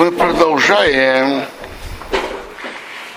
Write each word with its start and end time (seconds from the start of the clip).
мы 0.00 0.12
продолжаем. 0.12 1.44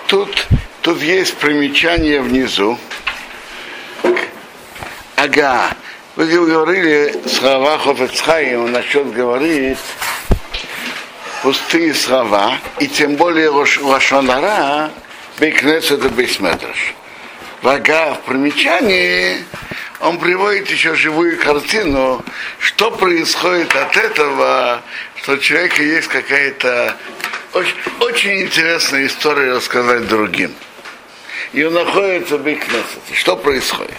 Тут, 0.06 0.46
тут 0.82 1.00
есть 1.00 1.34
примечание 1.38 2.20
внизу. 2.20 2.78
Ага. 5.16 5.70
Вы 6.14 6.26
говорили 6.26 7.22
слова 7.26 7.78
он 8.58 8.72
насчет 8.72 9.10
говорит 9.14 9.78
пустые 11.42 11.94
слова, 11.94 12.58
и 12.78 12.86
тем 12.86 13.16
более 13.16 13.48
Лашонара, 13.48 14.90
Бейкнесет 15.38 16.04
и 16.04 16.08
Бейсметраш. 16.08 16.94
Вага 17.62 18.12
в 18.12 18.20
примечании 18.26 19.38
он 20.00 20.18
приводит 20.18 20.70
еще 20.70 20.94
живую 20.94 21.38
картину, 21.38 22.24
что 22.58 22.90
происходит 22.90 23.74
от 23.74 23.96
этого, 23.96 24.82
что 25.16 25.32
у 25.32 25.38
человека 25.38 25.82
есть 25.82 26.08
какая-то 26.08 26.96
очень, 27.52 27.76
очень 28.00 28.42
интересная 28.42 29.06
история 29.06 29.52
рассказать 29.52 30.06
другим. 30.08 30.52
И 31.52 31.62
он 31.62 31.74
находится 31.74 32.36
в 32.36 32.42
Бейкнесете. 32.42 33.14
Что 33.14 33.36
происходит? 33.36 33.96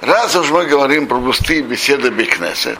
Раз 0.00 0.34
уж 0.34 0.50
мы 0.50 0.66
говорим 0.66 1.06
про 1.06 1.20
пустые 1.20 1.62
беседы 1.62 2.10
Бекнесет, 2.10 2.78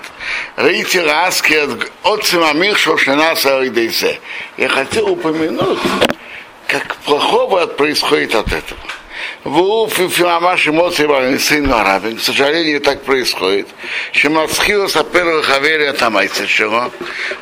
Рейти 0.56 0.98
Раски 0.98 1.60
от 2.02 2.24
Цимамих 2.24 2.78
Ойдейзе. 2.88 4.18
Я 4.56 4.68
хотел 4.68 5.10
упомянуть, 5.10 5.78
как 6.72 6.96
плохого 7.04 7.66
происходит 7.66 8.34
от 8.34 8.50
этого. 8.50 8.80
В 9.44 9.88
Филамаш 9.88 10.68
эмоции 10.68 11.36
сын 11.36 11.70
арабин. 11.70 12.16
К 12.16 12.20
сожалению, 12.20 12.80
так 12.80 13.02
происходит. 13.02 13.68
Шимацхилус 14.12 14.96
первых 15.12 15.44
хаверия 15.46 15.92
там 15.92 16.16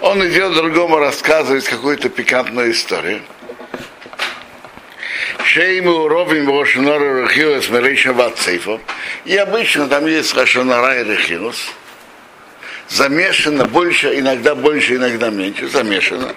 Он 0.01 0.27
идет 0.27 0.55
другому 0.55 0.99
рассказывать 0.99 1.65
какую-то 1.65 2.09
пикантную 2.09 2.73
историю. 2.73 3.23
Шейму 5.45 6.09
ровим 6.09 6.51
Рошонара 6.51 7.23
Рехилус 7.23 7.69
Мерейша 7.71 8.13
Ватсейфо. 8.13 8.81
И 9.25 9.37
обычно 9.37 9.87
там 9.87 10.07
есть 10.07 10.35
Рошонара 10.35 11.01
и 11.01 11.05
Рехилус. 11.05 11.73
Замешано 12.91 13.67
больше, 13.67 14.19
иногда 14.19 14.57
больше, 14.57 14.97
иногда 14.97 15.31
меньше, 15.31 15.69
замешано. 15.69 16.35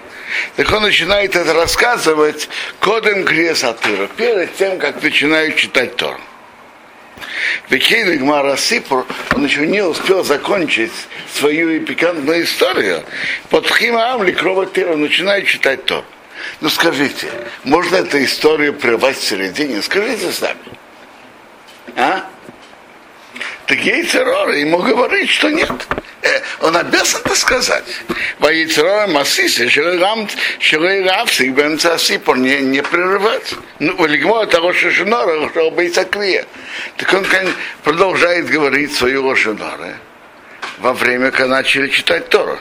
Так 0.54 0.70
он 0.70 0.82
начинает 0.82 1.34
это 1.34 1.52
рассказывать 1.52 2.48
кодом 2.78 3.24
Криесатыра, 3.24 4.06
перед 4.16 4.54
тем, 4.54 4.78
как 4.78 5.02
начинают 5.02 5.56
читать 5.56 5.96
Тор. 5.96 6.20
Векейный 7.68 8.18
Гмара 8.18 8.56
Сипур, 8.56 9.04
он 9.34 9.44
еще 9.44 9.66
не 9.66 9.82
успел 9.82 10.22
закончить 10.22 10.92
свою 11.32 11.84
пикантную 11.84 12.44
историю. 12.44 13.02
Под 13.50 13.66
Хима 13.66 14.12
Амли 14.12 14.30
Тира 14.72 14.94
начинает 14.94 15.48
читать 15.48 15.84
Тор. 15.86 16.04
Ну 16.60 16.68
скажите, 16.68 17.28
можно 17.64 17.96
эту 17.96 18.22
историю 18.22 18.74
прервать 18.74 19.16
в 19.16 19.24
середине? 19.24 19.82
Скажите 19.82 20.30
сами. 20.30 20.58
А? 21.96 22.23
Так 23.74 23.84
Яйцерора 23.84 24.56
ему 24.56 24.78
говорит, 24.78 25.28
что 25.28 25.50
нет. 25.50 25.68
Э, 26.22 26.40
он 26.60 26.76
обязан 26.76 27.22
это 27.24 27.34
сказать. 27.34 27.82
Воейцерора 28.38 29.08
Масисе, 29.08 29.68
Шилой 29.68 31.02
Равсик, 31.02 31.50
Бенцасипор, 31.50 32.36
не, 32.36 32.60
не 32.60 32.84
прерывать. 32.84 33.52
Ну, 33.80 33.96
Валигмо 33.96 34.46
того 34.46 34.72
Шишинора, 34.72 35.48
что 35.48 35.72
боится 35.72 36.04
Крия. 36.04 36.46
Так 36.98 37.12
он 37.14 37.26
продолжает 37.82 38.48
говорить 38.48 38.94
свою 38.94 39.26
Лошинора 39.26 39.96
во 40.78 40.92
время, 40.92 41.32
когда 41.32 41.56
начали 41.56 41.88
читать 41.88 42.28
Тору 42.28 42.60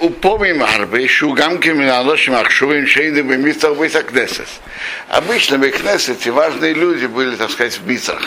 упомним 0.00 0.62
арбы, 0.62 1.06
шугамки 1.06 1.68
миналошим 1.68 2.34
ахшувим 2.34 2.86
шейны 2.86 3.22
бы 3.22 3.36
мистах 3.36 3.76
бейсакнесес. 3.76 4.60
Обычно 5.08 5.58
в 5.58 5.60
Бейкнесете 5.60 6.30
важные 6.30 6.72
люди 6.72 7.06
были, 7.06 7.36
так 7.36 7.50
сказать, 7.50 7.78
в 7.78 7.86
Мицрах. 7.86 8.22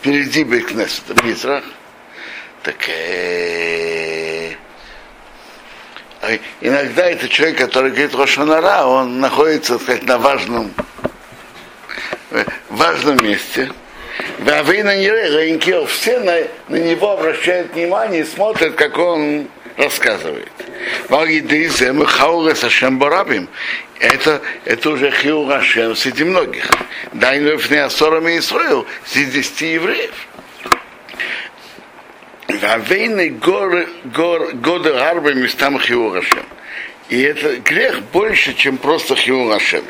Впереди 0.00 0.44
Бейкнесета, 0.44 1.14
в 1.14 1.24
Мицрах. 1.24 1.64
Так 2.62 2.76
иногда 6.60 7.10
это 7.10 7.28
человек, 7.28 7.58
который 7.58 7.90
говорит 7.90 8.14
Рошанара, 8.14 8.86
он 8.86 9.20
находится, 9.20 9.74
так 9.74 9.82
сказать, 9.82 10.04
на 10.04 10.18
важном, 10.18 10.72
важном 12.70 13.22
месте. 13.22 13.70
А 14.46 14.62
вы 14.62 14.82
на 14.82 14.96
него, 14.96 15.86
все 15.86 16.18
на, 16.20 16.38
на 16.68 16.76
него 16.76 17.12
обращают 17.12 17.74
внимание 17.74 18.22
и 18.22 18.24
смотрят, 18.24 18.74
как 18.74 18.98
он 18.98 19.48
рассказывает. 19.76 20.50
Это, 23.98 24.42
это 24.64 24.90
уже 24.90 25.10
хиур 25.10 25.52
Ашем 25.52 25.94
среди 25.94 26.24
многих. 26.24 26.68
Дай 27.12 27.38
в 27.40 27.70
Неасорами 27.70 28.38
Исраил 28.38 28.86
среди 29.04 29.38
десяти 29.38 29.74
евреев. 29.74 30.14
Вавейны 32.48 33.30
годы 33.30 34.90
арбы 34.90 35.34
местам 35.34 35.78
хиур 35.78 36.18
Ашем. 36.18 36.44
И 37.08 37.20
это 37.20 37.56
грех 37.56 38.02
больше, 38.12 38.54
чем 38.54 38.78
просто 38.78 39.14
хиур 39.14 39.52
Ашем. 39.52 39.84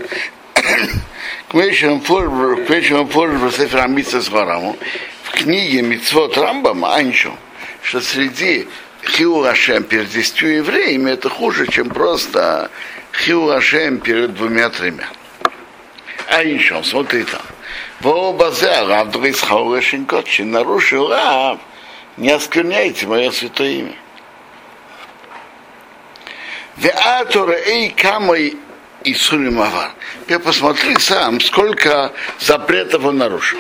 К 1.49 1.55
вечерам 1.55 2.01
форж 2.01 3.33
в 3.33 3.53
Сефер 3.53 3.81
Амитса 3.81 4.21
с 4.21 4.29
в 4.29 5.31
книге 5.31 5.83
Мицвод 5.83 6.37
Рамбама, 6.37 6.95
Анчо, 6.95 7.35
что 7.83 8.01
среди 8.01 8.69
Хиу 9.05 9.43
Ашем 9.45 9.83
перед 9.85 10.09
десятью 10.09 10.57
евреями 10.57 11.11
это 11.11 11.29
хуже, 11.29 11.67
чем 11.67 11.91
просто 11.91 12.71
Хиу 13.13 13.51
Ашем 13.51 13.99
перед 13.99 14.35
двумя-тремя. 14.35 15.09
А 16.29 16.43
еще, 16.43 16.83
смотри 16.83 17.25
там. 17.25 17.43
Во 18.01 18.33
базе 18.33 18.85
Рав 18.85 19.11
Дрис 19.11 19.41
Хаурешинкотчи 19.41 20.43
нарушил 20.43 21.09
Рав, 21.09 21.59
не 22.17 22.31
оскверняйте 22.31 23.07
мое 23.07 23.31
святое 23.31 23.71
имя. 23.71 23.97
Веатора 26.77 27.53
эй 27.53 27.91
камой 27.91 28.57
и 29.05 29.15
Суримавар. 29.15 29.93
Теперь 30.23 30.39
посмотри 30.39 30.97
сам, 30.99 31.41
сколько 31.41 32.13
запретов 32.39 33.05
он 33.05 33.19
нарушил. 33.19 33.59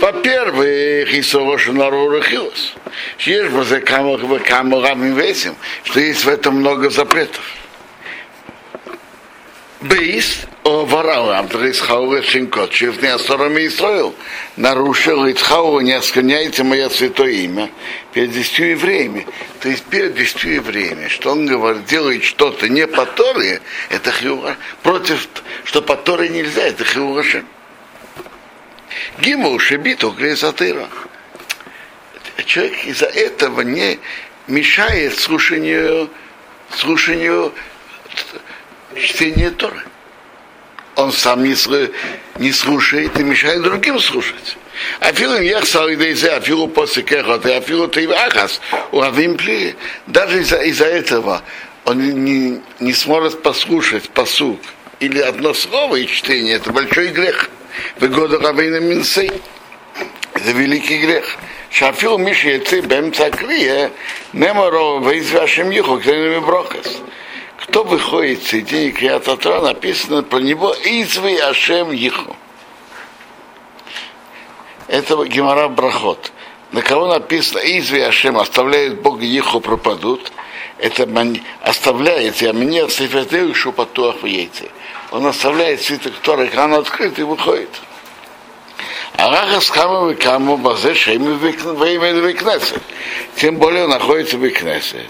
Во-первых, 0.00 1.12
Исорошу 1.12 1.72
Нару 1.74 2.22
Хилос. 2.22 2.74
Есть 3.18 3.50
бы 3.50 4.38
камерами 4.40 5.14
весим, 5.14 5.54
что 5.84 6.00
есть 6.00 6.24
в 6.24 6.28
этом 6.28 6.56
много 6.56 6.88
запретов. 6.88 7.42
Бейс, 9.82 10.46
ворал, 10.64 11.30
Амтрис 11.30 11.80
Хауэ 11.80 12.22
Шинкот, 12.22 12.72
Шифни 12.72 13.06
Асорами 13.06 13.66
Исраил, 13.66 14.14
нарушил 14.56 15.26
Ицхау, 15.26 15.80
не 15.80 15.92
оскверняйте 15.92 16.62
мое 16.62 16.88
святое 16.90 17.30
имя 17.30 17.70
перед 18.12 18.32
десятью 18.32 18.70
евреями. 18.70 19.26
То 19.60 19.70
есть 19.70 19.84
перед 19.84 20.14
десятью 20.14 20.54
евреями, 20.56 21.08
что 21.08 21.32
он 21.32 21.46
говорит, 21.46 21.86
делает 21.86 22.24
что-то 22.24 22.68
не 22.68 22.86
по 22.86 23.06
Торе, 23.06 23.62
это 23.88 24.12
хиура, 24.12 24.56
против, 24.82 25.28
что 25.64 25.80
по 25.80 25.96
Торе 25.96 26.28
нельзя, 26.28 26.62
это 26.62 26.84
хиурашем. 26.84 27.46
Гиму 29.19 29.57
шибиту 29.59 30.11
кресатыра. 30.11 30.87
Человек 32.45 32.85
из-за 32.85 33.05
этого 33.05 33.61
не 33.61 33.99
мешает 34.47 35.17
слушанию, 35.17 36.09
слушанию 36.69 37.53
чтения 38.95 39.51
Торы. 39.51 39.81
Он 40.95 41.11
сам 41.11 41.43
не, 41.43 41.55
не 42.39 42.51
слушает 42.51 43.19
и 43.19 43.23
мешает 43.23 43.61
другим 43.61 43.99
слушать. 43.99 44.57
אפילו 44.99 45.37
אם 45.37 45.43
יחסר 45.43 45.81
על 45.81 45.89
ידי 45.89 46.15
זה, 46.15 46.37
אפילו 46.37 46.73
פוסק 46.73 47.13
אחד, 47.13 47.47
אפילו 47.47 47.87
תיב 47.87 48.11
אחס, 48.11 48.59
אוהבים 48.93 49.37
פלי, 49.37 49.73
даже 50.07 50.41
из-за 50.41 50.61
из 50.63 50.81
этого 50.81 51.41
он 51.85 51.99
не, 51.99 52.61
не 52.79 52.93
сможет 52.93 53.41
послушать 53.41 54.09
посук 54.09 54.59
или 54.99 55.19
одно 55.19 55.53
слово 55.53 55.97
и 55.97 56.07
чтение, 56.07 56.55
это 56.55 56.71
большой 56.71 57.07
грех. 57.07 57.49
В 57.98 58.08
году 58.08 58.38
Равейна 58.38 58.80
Минсей. 58.80 59.30
Это 60.34 60.50
великий 60.52 60.98
грех. 60.98 61.36
Шафил 61.70 62.18
Миши 62.18 62.50
Яци 62.50 62.80
Бемца 62.80 63.30
Крия, 63.30 63.92
Неморо 64.32 64.98
Вейзвашем 65.00 65.70
Юху, 65.70 65.98
Кленами 66.00 66.38
Брохас. 66.40 67.00
Кто 67.58 67.84
выходит 67.84 68.40
в 68.40 68.48
середине 68.48 68.90
Криататра, 68.90 69.60
написано 69.60 70.22
про 70.22 70.38
него 70.40 70.74
Извы 70.84 71.38
Ашем 71.38 71.92
Иху. 71.92 72.34
Это 74.88 75.24
Гемора 75.24 75.68
Брахот. 75.68 76.32
На 76.72 76.82
кого 76.82 77.06
написано 77.06 77.60
Изви 77.60 78.00
Ашем, 78.00 78.38
оставляет 78.38 79.00
Бога 79.02 79.24
Иху 79.24 79.60
пропадут, 79.60 80.32
это 80.78 81.08
оставляет, 81.62 82.42
а 82.42 82.52
мне 82.52 82.88
Сефетею 82.88 83.54
Шупатуах 83.54 84.22
в 84.22 84.26
яйце. 84.26 84.68
Он 85.10 85.26
оставляет 85.26 85.82
свиток 85.82 86.14
Торы, 86.22 86.46
когда 86.46 86.64
он 86.66 86.74
открыт 86.74 87.18
и 87.18 87.22
выходит. 87.22 87.70
А 89.16 89.24
Аллаха 89.24 89.60
скама 89.60 90.14
кому 90.14 90.56
базе 90.56 90.94
шейми 90.94 91.32
выкнесет. 91.32 92.82
Тем 93.36 93.56
более 93.56 93.84
он 93.84 93.90
находится 93.90 94.38
в 94.38 94.48
Кнесет. 94.50 95.08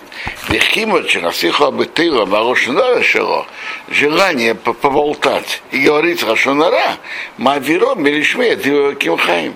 Легким 0.49 1.07
Чарасиху 1.07 1.67
Абетыра 1.67 2.27
Марошнара 2.27 3.03
Шело, 3.03 3.47
желание 3.89 4.55
поболтать 4.55 5.63
и 5.71 5.79
говорить 5.81 6.25
Рашонара, 6.25 6.97
Мавиро 7.37 7.95
Мелишме 7.95 8.57
Кимхаим, 8.57 9.55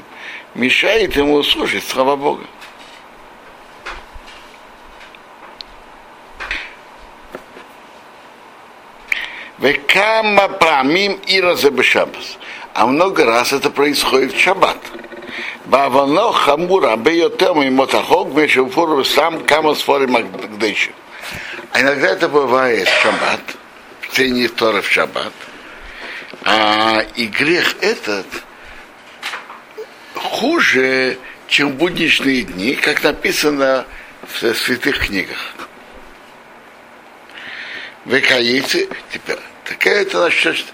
мешает 0.54 1.16
ему 1.16 1.42
слушать 1.42 1.84
слова 1.84 2.16
Бога. 2.16 2.44
Векама 9.64 10.48
памим 10.48 11.18
ира 11.26 11.56
за 11.56 11.70
бешабас. 11.70 12.36
А 12.74 12.86
много 12.86 13.24
раз 13.24 13.54
это 13.54 13.70
происходит 13.70 14.34
в 14.34 14.38
шаббат. 14.38 14.76
Бавано 15.64 16.32
хамура 16.32 16.96
бейотем 16.96 17.62
и 17.62 17.70
мотахок 17.70 18.34
мешуфур 18.34 19.06
сам 19.06 19.42
кама 19.46 19.74
сфори 19.74 20.04
магдейши. 20.04 20.90
А 21.72 21.80
иногда 21.80 22.08
это 22.08 22.28
бывает 22.28 22.86
в 22.86 23.00
шаббат, 23.00 23.40
в 24.02 24.08
течение 24.10 24.48
Тора 24.48 24.82
в 24.82 24.90
шаббат. 24.90 25.32
А, 26.44 27.02
и 27.16 27.26
грех 27.26 27.76
этот 27.80 28.26
хуже, 30.14 31.16
чем 31.48 31.70
будничные 31.70 32.42
дни, 32.42 32.74
как 32.74 33.02
написано 33.02 33.86
в 34.28 34.54
святых 34.54 35.06
книгах. 35.06 35.54
Векаицы, 38.04 38.90
теперь, 39.10 39.38
такая 39.64 40.02
это 40.02 40.18
значит, 40.20 40.66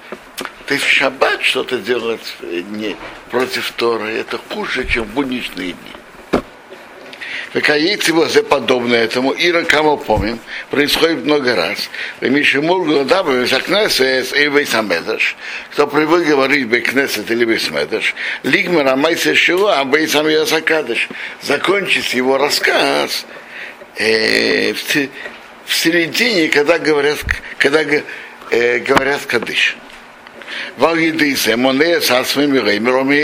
ты 0.66 0.78
в 0.78 0.84
шаббат 0.84 1.42
что-то 1.42 1.78
делать 1.78 2.36
не, 2.42 2.96
против 3.30 3.72
Торы, 3.76 4.12
это 4.12 4.38
хуже, 4.38 4.86
чем 4.86 5.04
в 5.04 5.14
будничные 5.14 5.72
дни. 5.72 6.42
Векаицы 7.52 8.12
возе 8.12 8.44
подобно 8.44 8.94
этому, 8.94 9.34
Ира 9.36 9.64
кому 9.64 9.96
помним, 9.96 10.38
происходит 10.70 11.24
много 11.24 11.56
раз. 11.56 11.90
Мишимур 12.20 12.84
Гладабы, 12.84 13.44
Закнесес 13.44 14.32
и 14.32 14.48
Вейсамедаш, 14.48 15.36
кто 15.72 15.88
привык 15.88 16.28
говорить 16.28 16.68
Бекнесет 16.68 17.28
или 17.28 17.44
Вейсамедаш, 17.44 18.14
Лигмар 18.44 18.86
Амайсе 18.86 19.34
Шила, 19.34 19.80
а 19.80 19.84
Бейсам 19.84 20.28
Ясакадыш, 20.28 21.08
закончить 21.42 22.14
его 22.14 22.38
рассказ 22.38 23.26
э, 23.96 24.72
в, 24.72 25.08
в 25.66 25.74
середине, 25.74 26.48
когда 26.50 26.78
говорят, 26.78 27.18
когда 27.58 27.82
э, 28.50 28.78
говорят 28.78 29.24
Кадыш. 29.26 29.76
Вагидысе, 30.76 31.56
Моне 31.56 32.00
со 32.00 32.24
своими 32.24 32.58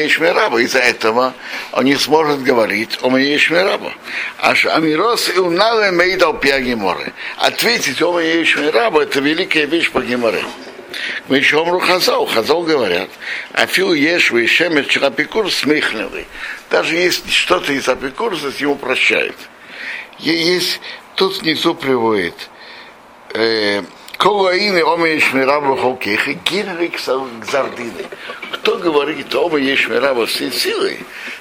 Ешмираба. 0.05 0.58
Из-за 0.58 0.78
этого 0.78 1.34
он 1.73 1.84
не 1.84 1.96
сможет 1.96 2.43
говорить 2.43 2.99
о 3.02 3.17
Ешмираба. 3.17 3.93
Аж 4.38 4.67
Амирос 4.67 5.31
и 5.34 5.38
Унале 5.38 5.90
Мейдал 5.90 6.38
Пиагиморе. 6.38 7.12
Ответить 7.38 8.00
о 8.02 8.20
Ешмираба 8.20 9.02
это 9.02 9.20
великая 9.20 9.67
вещь 9.67 9.90
по 9.90 10.00
Гиморе. 10.00 10.43
Мы 11.28 11.38
еще 11.38 11.61
омру 11.61 11.81
Хазал. 11.81 12.26
Хазал 12.26 12.62
говорят, 12.62 13.11
Афил 13.52 13.93
Ешвы 13.93 14.44
и 14.44 14.46
Шемер 14.46 14.87
Чарапикур 14.87 15.50
смехневый. 15.50 16.26
Даже 16.70 16.96
если 16.96 17.31
что-то 17.31 17.73
из 17.73 17.88
Апикурса 17.88 18.52
ему 18.58 18.76
прощает. 18.76 19.37
Есть, 20.19 20.81
тут 21.14 21.43
внизу 21.43 21.75
приводит, 21.75 22.34
э, 23.34 23.82
Колоины 24.18 24.82
ома 24.82 25.08
ешмираба 25.08 25.76
холкеха, 25.76 26.32
гиррик 26.32 26.98
гзардины. 27.40 28.06
Кто 28.52 28.78
говорит 28.78 29.34
ома 29.34 29.58
ешмираба 29.58 30.24
всей 30.26 30.50
силой, 30.50 30.98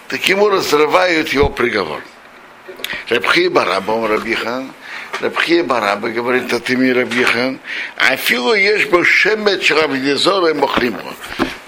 так 0.10 0.28
ему 0.28 0.50
разрывают 0.50 1.30
его 1.30 1.50
приговор. 1.50 2.02
Рабхи 3.10 3.48
Бараба, 3.48 4.08
Рабихан, 4.08 4.72
Рабхи 5.22 5.62
Бараба 5.62 6.10
говорит 6.10 6.52
от 6.52 6.70
имени 6.70 6.92
Рабихан, 6.92 7.60
а 7.96 8.18
филу 8.18 8.54
ешь 8.54 8.88
бы 8.88 9.06
шемет 9.06 9.64
шрабдизора 9.64 10.54
и. 10.54 11.16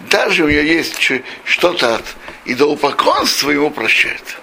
Даже 0.01 0.43
у 0.43 0.49
него 0.49 0.61
есть 0.61 0.99
что-то 1.45 1.95
от 1.95 2.05
идолопоклонства, 2.45 3.51
ему 3.51 3.71
прощают. 3.71 4.37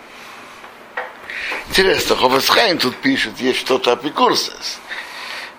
Интересно, 1.69 2.17
Хофесхайм 2.17 2.79
тут 2.79 2.97
пишет, 2.97 3.39
есть 3.39 3.61
что-то 3.61 3.93
о 3.93 3.97
Пикурсес 3.97 4.79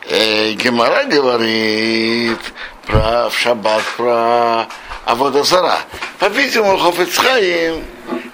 э, 0.09 0.53
Гемора 0.53 1.05
говорит 1.05 2.39
про 2.85 3.29
в 3.29 3.37
шаббат, 3.37 3.83
про 3.97 4.67
Аводозара. 5.05 5.79
По-видимому, 6.19 6.77
Хофицхаим 6.77 7.83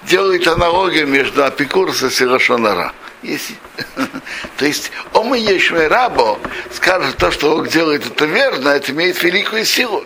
делает 0.04 0.48
аналогию 0.48 1.08
между 1.08 1.44
Апикурсом 1.44 2.10
и 2.10 2.30
Рашонара. 2.30 2.94
То 4.58 4.66
есть, 4.66 4.92
он 5.14 5.34
и 5.36 5.40
Ешме 5.40 5.88
Рабо 5.88 6.40
скажет 6.74 7.18
то, 7.18 7.30
что 7.32 7.56
он 7.56 7.68
делает 7.68 8.06
это 8.06 8.26
верно, 8.26 8.70
это 8.70 8.92
имеет 8.92 9.22
великую 9.22 9.66
силу. 9.66 10.04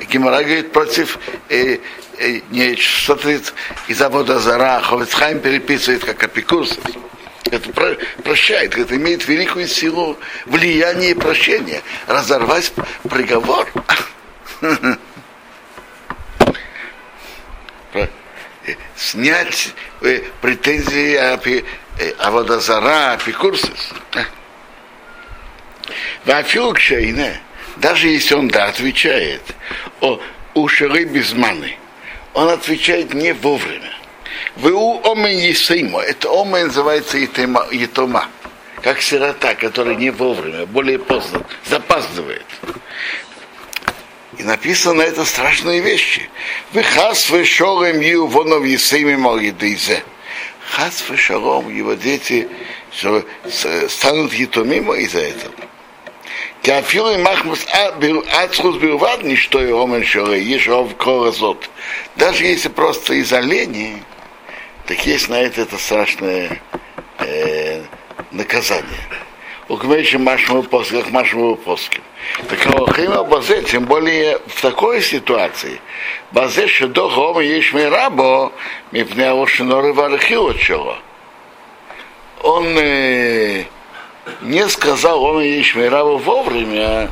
И 0.00 0.04
Гемора 0.04 0.42
говорит 0.42 0.72
против 0.72 1.18
э, 1.48 1.78
э, 2.18 2.40
не, 2.50 2.76
что-то 2.76 3.40
из 3.88 4.02
Аводозара, 4.02 4.80
Хофицхайм 4.82 5.40
переписывает 5.40 6.04
как 6.04 6.22
Апикурсов 6.22 6.78
это 7.44 7.96
прощает, 8.22 8.76
это 8.76 8.96
имеет 8.96 9.26
великую 9.26 9.66
силу 9.66 10.18
влияния 10.46 11.10
и 11.10 11.14
прощения. 11.14 11.82
Разорвать 12.06 12.72
приговор. 13.08 13.68
Снять 18.96 19.72
э, 20.02 20.22
претензии 20.42 21.14
о 21.14 22.30
водозара, 22.30 23.12
апикурсис. 23.12 23.92
Вафилк 26.24 26.78
Шейне, 26.78 27.40
даже 27.76 28.08
если 28.08 28.34
он 28.34 28.48
да 28.48 28.66
отвечает 28.66 29.42
о 30.00 30.20
ушеры 30.54 31.04
без 31.04 31.32
маны, 31.32 31.78
он 32.34 32.48
отвечает 32.48 33.14
не 33.14 33.32
вовремя. 33.32 33.92
Вы 34.58 34.72
у 34.72 35.00
омен 35.10 35.38
есеймо. 35.38 36.00
Это 36.00 36.28
омен 36.30 36.66
называется 36.66 37.16
етома. 37.16 38.28
Как 38.82 39.00
сирота, 39.00 39.54
который 39.54 39.94
не 39.96 40.10
вовремя, 40.10 40.66
более 40.66 40.98
поздно, 40.98 41.44
запаздывает. 41.64 42.44
И 44.36 44.42
написано 44.42 45.02
это 45.02 45.24
страшные 45.24 45.80
вещи. 45.80 46.28
Вы 46.72 46.82
хас 46.82 47.30
вы 47.30 47.44
шорем 47.44 48.00
ю 48.00 48.26
вонов 48.26 48.64
есейми 48.64 49.16
малидейзе. 49.16 50.02
Хас 50.70 51.04
вы 51.08 51.16
шором, 51.16 51.74
его 51.74 51.94
дети 51.94 52.48
станут 53.88 54.32
етомимо 54.32 54.94
из-за 54.94 55.20
этого. 55.20 55.54
Кафилы 56.62 57.18
махмус 57.18 57.64
ацхус 57.72 58.76
бирвад, 58.76 59.22
ничто 59.22 59.62
и 59.62 59.70
омен 59.70 60.04
шоре, 60.04 60.42
ешов 60.42 60.96
коразот. 60.96 61.70
Даже 62.16 62.44
если 62.44 62.68
просто 62.68 63.14
из 63.14 63.32
оленей, 63.32 64.02
так 64.88 65.04
есть 65.06 65.28
на 65.28 65.34
это 65.34 65.60
это 65.60 65.76
страшное 65.76 66.62
э, 67.18 67.82
наказание. 68.30 69.04
У 69.68 69.76
Кмейши 69.76 70.18
Машму 70.18 70.62
Поским, 70.62 71.02
как 71.02 71.10
Машму 71.10 71.56
Поским. 71.56 72.00
Так 72.48 72.66
Алохима 72.66 73.22
Базе, 73.22 73.62
тем 73.64 73.84
более 73.84 74.38
в 74.46 74.62
такой 74.62 75.02
ситуации, 75.02 75.78
Базе 76.32 76.66
Шедо 76.68 77.06
Хома 77.10 77.42
Ешми 77.42 77.82
Рабо, 77.82 78.50
Мипне 78.90 79.28
Алошиноры 79.28 79.92
Варахило 79.92 80.54
чего. 80.54 80.96
Он 82.42 82.64
э, 82.78 83.64
не 84.40 84.66
сказал 84.70 85.22
он 85.22 85.42
Ешми 85.42 85.84
Рабо 85.84 86.16
вовремя 86.16 87.10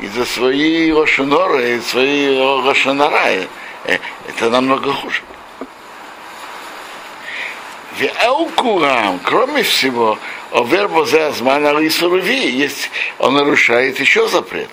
из-за 0.00 0.24
своей 0.26 0.92
Рошиноры, 0.92 1.70
из 1.70 1.86
своей 1.88 2.40
Рошинора. 2.64 3.48
Э, 3.84 3.98
это 4.28 4.48
намного 4.48 4.92
хуже. 4.92 5.22
Веаукурам, 8.06 9.20
кроме 9.24 9.62
всего, 9.62 10.18
овер 10.50 10.88
бозе 10.88 11.22
азман 11.22 11.66
алисуруви, 11.66 12.50
есть, 12.50 12.90
он 13.18 13.34
нарушает 13.34 13.98
еще 13.98 14.28
запрет. 14.28 14.70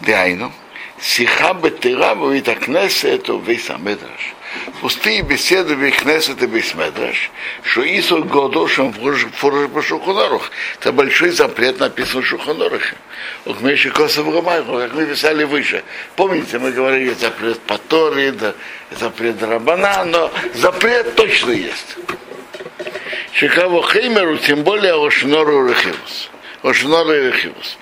Дайну, 0.00 0.52
сиха 1.00 1.52
бетыра 1.54 2.14
бавита 2.14 2.54
кнесет 2.54 3.28
вейса 3.28 3.76
медраш. 3.78 4.34
Пустые 4.80 5.22
беседы 5.22 5.76
в 5.76 5.90
Кнесет 5.92 6.42
и 6.42 6.46
Бейсмедраш, 6.46 7.30
что 7.62 7.82
Ису 7.82 8.22
Годошем 8.24 8.92
фураж 8.92 9.70
по 9.70 9.80
Шухонорух. 9.80 10.50
Это 10.78 10.92
большой 10.92 11.30
запрет 11.30 11.80
написан 11.80 12.20
в 12.20 12.26
Шухонорухе. 12.26 12.96
У 13.46 13.54
Кмеши 13.54 13.90
Косов 13.90 14.30
Гамайху, 14.30 14.72
как 14.74 14.92
мы 14.92 15.06
писали 15.06 15.44
выше. 15.44 15.82
Помните, 16.16 16.58
мы 16.58 16.72
говорили 16.72 17.14
запрет 17.14 17.60
по 17.60 17.78
Торе, 17.78 18.34
запрет 18.90 19.42
Рабана, 19.42 20.04
но 20.04 20.30
запрет 20.54 21.14
точно 21.14 21.52
есть. 21.52 21.96
Шикаво 23.32 23.82
Хеймеру, 23.82 24.36
тем 24.38 24.62
более 24.62 24.94
Ошнору 24.94 25.68
Рехивус. 25.68 26.30
Ошнору 26.62 27.12
Рехивус. 27.12 27.78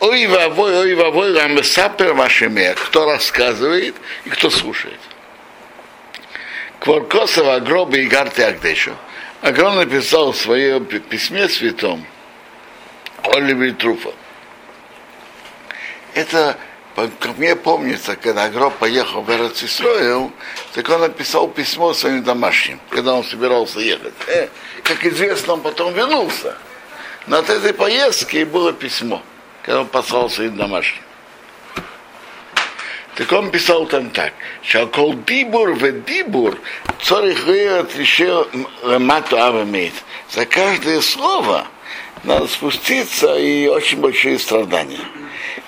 Ой, 0.00 0.26
вавой, 0.26 0.76
ой, 0.76 0.94
вавой, 0.94 1.38
рамесапер 1.38 2.14
машеме. 2.14 2.74
Кто 2.74 3.04
рассказывает 3.04 3.94
и 4.24 4.30
кто 4.30 4.50
слушает. 4.50 4.98
Кворкосова 6.80 7.60
гроба 7.60 7.96
и 7.96 8.06
гарты 8.06 8.42
Агдешу. 8.42 8.92
Агрон 9.40 9.76
написал 9.76 10.32
в 10.32 10.36
своем 10.36 10.84
письме 10.84 11.48
святом 11.48 12.04
Оливер 13.22 13.74
Труфа. 13.74 14.10
Это, 16.14 16.58
как 17.20 17.38
мне 17.38 17.54
помнится, 17.54 18.16
когда 18.16 18.48
Гроб 18.48 18.76
поехал 18.78 19.22
в 19.22 19.30
Эрцисроил, 19.30 20.32
так 20.74 20.88
он 20.88 21.00
написал 21.00 21.48
письмо 21.48 21.94
своим 21.94 22.24
домашним, 22.24 22.80
когда 22.90 23.14
он 23.14 23.24
собирался 23.24 23.80
ехать. 23.80 24.14
Э, 24.26 24.48
как 24.82 25.04
известно, 25.04 25.54
он 25.54 25.60
потом 25.60 25.94
вернулся. 25.94 26.56
Но 27.26 27.38
от 27.38 27.50
этой 27.50 27.72
поездки 27.72 28.42
было 28.44 28.72
письмо, 28.72 29.22
когда 29.62 29.82
он 29.82 29.86
послал 29.86 30.30
своим 30.30 30.56
домашним. 30.56 31.02
Так 33.16 33.32
он 33.32 33.50
писал 33.50 33.86
там 33.86 34.10
так, 34.10 34.32
что 34.62 34.86
кол 34.86 35.14
дибур 35.14 35.72
в 35.72 36.04
дибур 36.04 36.56
цорих 37.02 37.46
еще 37.48 38.46
мату 38.82 39.36
авамейт. 39.36 39.92
За 40.30 40.46
каждое 40.46 41.00
слово 41.00 41.66
надо 42.24 42.46
спуститься 42.46 43.36
и 43.36 43.66
очень 43.66 44.00
большие 44.00 44.38
страдания. 44.38 45.00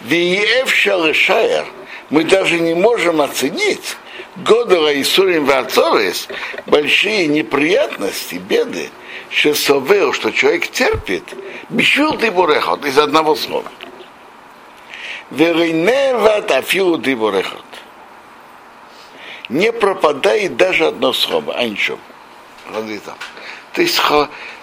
Виевша 0.01 1.15
шаер 1.15 1.67
мы 2.11 2.25
даже 2.25 2.59
не 2.59 2.75
можем 2.75 3.21
оценить 3.21 3.97
Годора 4.37 4.93
и 4.93 5.03
Сурим 5.03 5.45
Вацорис 5.45 6.29
большие 6.67 7.27
неприятности, 7.27 8.37
беды, 8.37 8.91
что 9.29 9.55
совел, 9.55 10.13
что 10.13 10.31
человек 10.31 10.69
терпит, 10.69 11.25
бешвил 11.69 12.15
ты 12.15 12.29
из 12.29 12.99
одного 12.99 13.35
слова. 13.35 13.71
Верейневат 15.31 16.51
афилу 16.51 16.99
диборехот. 16.99 17.65
Не 19.49 19.73
пропадает 19.73 20.57
даже 20.57 20.87
одно 20.87 21.13
слово, 21.13 21.55
а 21.55 21.65
ничего. 21.65 21.99
То 23.73 23.83
есть 23.83 24.01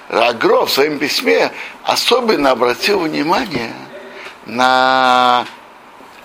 Агро 0.09 0.65
в 0.65 0.71
своем 0.71 0.99
письме 0.99 1.51
особенно 1.83 2.51
обратил 2.51 2.99
внимание 2.99 3.73
на 4.45 5.45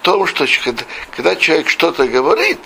то, 0.02 0.26
что 0.26 0.46
когда, 1.10 1.36
человек 1.36 1.68
что-то 1.68 2.06
говорит, 2.06 2.60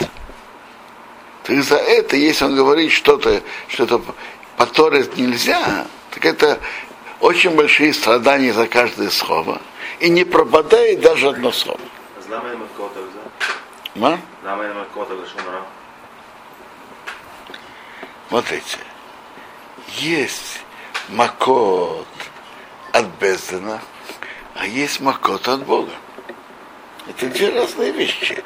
то 1.45 1.63
за 1.63 1.77
это, 1.77 2.17
если 2.17 2.45
он 2.45 2.57
говорит 2.57 2.93
что-то, 2.93 3.43
что-то 3.69 4.03
поторить 4.57 5.17
нельзя, 5.17 5.87
так 6.11 6.25
это 6.25 6.59
очень 7.21 7.55
большие 7.55 7.93
страдания 7.93 8.53
за 8.53 8.67
каждое 8.67 9.11
слово. 9.11 9.61
И 10.01 10.09
не 10.09 10.25
пропадает 10.25 11.01
даже 11.01 11.29
одно 11.29 11.53
слово. 11.53 11.81
Ма? 13.95 14.19
Смотрите, 18.29 18.79
есть 19.89 20.61
макот 21.09 22.07
от 22.93 23.07
Бездена, 23.21 23.81
а 24.55 24.67
есть 24.67 25.01
макот 25.01 25.49
от 25.49 25.65
Бога. 25.65 25.93
Это 27.09 27.27
две 27.27 27.51
разные 27.51 27.93
вещи. 27.93 28.43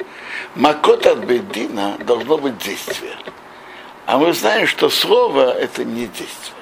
Макот 0.55 1.05
от 1.05 1.19
Бедина 1.19 1.97
должно 1.99 2.37
быть 2.37 2.57
действие. 2.57 3.15
А 4.05 4.17
мы 4.17 4.33
знаем, 4.33 4.67
что 4.67 4.89
слово 4.89 5.51
это 5.51 5.83
не 5.83 6.07
действие 6.07 6.61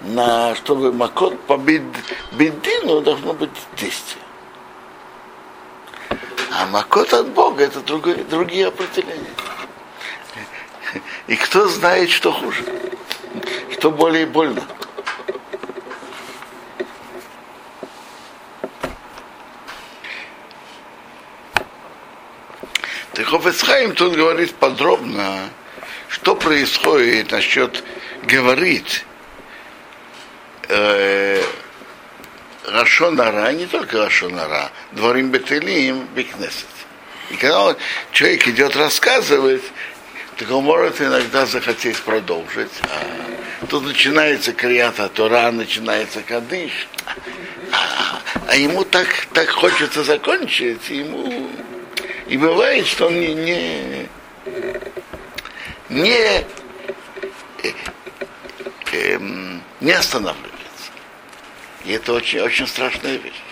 на 0.00 0.54
чтобы 0.54 0.92
Макот 0.92 1.40
по 1.42 1.56
Бедину 1.56 3.00
должно 3.00 3.32
быть 3.32 3.50
действие. 3.76 4.22
А 6.52 6.66
Макот 6.66 7.12
от 7.12 7.28
Бога 7.28 7.64
это 7.64 7.80
другое, 7.80 8.24
другие 8.24 8.68
определения. 8.68 9.34
И 11.26 11.36
кто 11.36 11.68
знает, 11.68 12.10
что 12.10 12.32
хуже, 12.32 12.64
что 13.78 13.90
более 13.90 14.26
больно. 14.26 14.66
Так 23.12 23.26
Хофецхайм 23.26 23.94
тут 23.94 24.14
говорит 24.14 24.54
подробно, 24.54 25.50
что 26.08 26.34
происходит 26.34 27.30
насчет 27.30 27.82
говорить 28.24 29.04
э, 30.68 31.42
Рашонара, 32.66 33.52
не 33.52 33.66
только 33.66 33.98
Рашонара, 33.98 34.70
дворим 34.92 35.30
Бетелим, 35.30 36.06
Бекнесет. 36.14 36.66
И 37.30 37.36
когда 37.36 37.76
человек 38.12 38.48
идет 38.48 38.76
рассказывать, 38.76 39.62
так 40.36 40.50
он 40.50 40.64
может 40.64 41.00
иногда 41.00 41.46
захотеть 41.46 42.00
продолжить. 42.02 42.72
А 42.82 43.25
тут 43.68 43.84
начинается 43.84 44.52
Крията 44.52 45.08
Тора, 45.08 45.50
начинается 45.50 46.22
Кадыш. 46.22 46.88
А, 48.48 48.56
ему 48.56 48.84
так, 48.84 49.08
так 49.32 49.50
хочется 49.50 50.04
закончить, 50.04 50.88
ему 50.88 51.50
и 52.26 52.36
бывает, 52.36 52.86
что 52.86 53.06
он 53.06 53.20
не, 53.20 53.34
не, 53.34 54.08
не, 55.88 56.44
э, 57.62 57.72
э, 58.92 59.18
не 59.80 59.92
останавливается. 59.92 60.90
И 61.84 61.92
это 61.92 62.12
очень, 62.12 62.40
очень 62.40 62.66
страшная 62.66 63.16
вещь. 63.16 63.42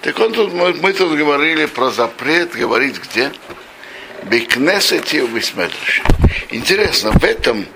Так 0.00 0.18
он 0.18 0.32
тут, 0.32 0.52
мы, 0.52 0.72
мы 0.74 0.92
тут 0.92 1.16
говорили 1.16 1.66
про 1.66 1.90
запрет 1.90 2.52
говорить 2.52 2.98
где? 2.98 3.30
Бекнесете 4.30 5.18
и 5.18 5.26
Бисмедрыше. 5.26 6.02
Интересно, 6.50 7.10
в 7.10 7.24
этом, 7.24 7.66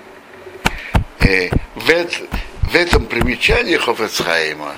э, 1.19 1.49
в, 1.75 1.81
в 1.81 2.75
этом 2.75 3.05
примечании 3.05 3.75
Хофецхайма 3.75 4.73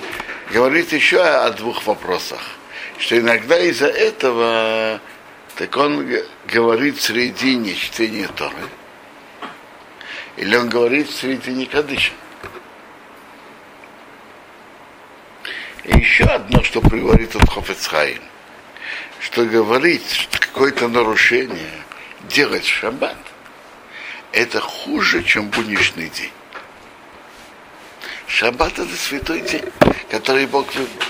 говорит 0.52 0.92
еще 0.92 1.22
о 1.22 1.50
двух 1.50 1.86
вопросах. 1.86 2.40
Что 2.98 3.16
иногда 3.16 3.58
из-за 3.60 3.86
этого 3.86 5.00
так 5.54 5.76
он 5.76 6.08
говорит 6.46 6.98
в 6.98 7.00
середине 7.00 7.74
чтения 7.74 8.28
Торы 8.28 8.54
или 10.36 10.54
он 10.56 10.68
говорит 10.68 11.08
в 11.08 11.20
середине 11.20 11.66
Кадыша. 11.66 12.12
И 15.84 15.98
еще 15.98 16.24
одно, 16.24 16.62
что 16.62 16.80
приводит 16.80 17.34
от 17.34 17.48
Хофецхайм, 17.48 18.20
что 19.20 19.44
говорит, 19.44 20.02
что 20.08 20.37
какое-то 20.58 20.88
нарушение 20.88 21.70
делать 22.22 22.64
в 22.64 22.74
шаббат, 22.74 23.16
это 24.32 24.60
хуже, 24.60 25.22
чем 25.22 25.50
будничный 25.50 26.08
день. 26.08 26.32
Шаббат 28.26 28.76
это 28.76 28.96
святой 28.96 29.42
день, 29.42 29.62
который 30.10 30.46
Бог 30.46 30.66
выбрал. 30.74 31.06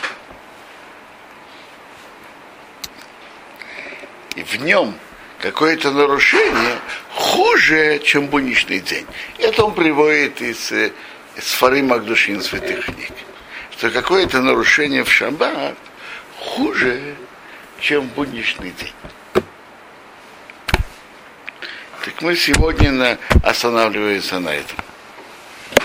И 4.37 4.43
в 4.43 4.57
нем 4.57 4.95
какое-то 5.41 5.93
нарушение 5.93 6.79
хуже, 7.15 8.01
чем 8.01 8.27
будничный 8.27 8.81
день. 8.81 9.07
Это 9.39 9.65
он 9.65 9.73
приводит 9.73 10.43
из, 10.43 10.71
из 10.73 11.53
Фары 11.55 11.83
Магдушин 11.83 12.43
святых 12.43 12.85
книг. 12.85 13.13
Что 13.71 13.91
какое-то 13.91 14.43
нарушение 14.43 15.05
в 15.05 15.11
шаббат 15.11 15.79
хуже, 16.37 17.17
чем 17.81 18.09
будничный 18.09 18.73
день. 18.73 18.93
Так 22.09 22.23
мы 22.23 22.37
сегодня 22.37 22.91
на, 22.91 23.19
останавливаемся 23.43 24.39
на 24.39 24.49
этом. 24.49 24.88